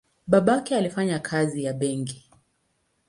Babake 0.27 0.75
alifanya 0.77 1.19
kazi 1.19 1.63
ya 1.63 1.73
benki. 1.73 2.29